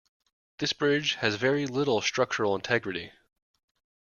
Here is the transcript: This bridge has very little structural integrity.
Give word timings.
This 0.57 0.73
bridge 0.73 1.13
has 1.19 1.35
very 1.35 1.67
little 1.67 2.01
structural 2.01 2.55
integrity. 2.55 3.11